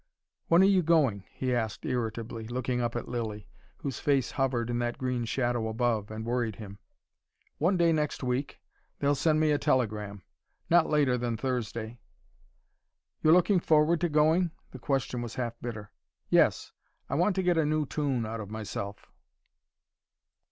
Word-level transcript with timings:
"When 0.47 0.63
are 0.63 0.65
you 0.65 0.81
going?" 0.81 1.25
he 1.31 1.53
asked 1.53 1.85
irritably, 1.85 2.47
looking 2.47 2.81
up 2.81 2.95
at 2.95 3.07
Lilly, 3.07 3.47
whose 3.77 3.99
face 3.99 4.31
hovered 4.31 4.71
in 4.71 4.79
that 4.79 4.97
green 4.97 5.25
shadow 5.25 5.67
above, 5.67 6.09
and 6.09 6.25
worried 6.25 6.55
him. 6.55 6.79
"One 7.59 7.77
day 7.77 7.93
next 7.93 8.23
week. 8.23 8.59
They'll 8.97 9.13
send 9.13 9.39
me 9.39 9.51
a 9.51 9.59
telegram. 9.59 10.23
Not 10.71 10.89
later 10.89 11.19
than 11.19 11.37
Thursday." 11.37 11.99
"You're 13.21 13.33
looking 13.33 13.59
forward 13.59 14.01
to 14.01 14.09
going?" 14.09 14.49
The 14.71 14.79
question 14.79 15.21
was 15.21 15.35
half 15.35 15.53
bitter. 15.61 15.91
"Yes. 16.29 16.71
I 17.07 17.13
want 17.13 17.35
to 17.35 17.43
get 17.43 17.59
a 17.59 17.63
new 17.63 17.85
tune 17.85 18.25
out 18.25 18.39
of 18.39 18.49
myself." 18.49 19.05